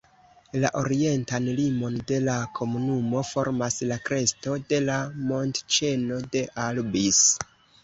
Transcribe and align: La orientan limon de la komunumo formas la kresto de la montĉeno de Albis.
La 0.61 0.69
orientan 0.77 1.49
limon 1.59 1.97
de 2.11 2.17
la 2.29 2.37
komunumo 2.61 3.21
formas 3.33 3.79
la 3.93 3.99
kresto 4.09 4.57
de 4.73 4.81
la 4.89 4.97
montĉeno 5.29 6.21
de 6.35 6.45
Albis. 6.67 7.25